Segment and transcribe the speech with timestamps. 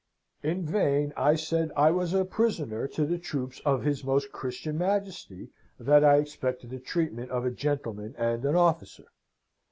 [0.41, 4.75] "In vain I said I was a prisoner to the troops of his Most Christian
[4.75, 9.05] Majesty, that I expected the treatment of a gentleman and an officer.